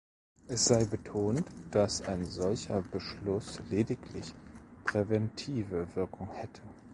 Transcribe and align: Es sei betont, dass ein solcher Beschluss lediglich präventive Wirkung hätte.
Es 0.47 0.65
sei 0.65 0.83
betont, 0.85 1.45
dass 1.69 2.01
ein 2.01 2.25
solcher 2.25 2.81
Beschluss 2.81 3.61
lediglich 3.69 4.33
präventive 4.83 5.95
Wirkung 5.95 6.27
hätte. 6.31 6.63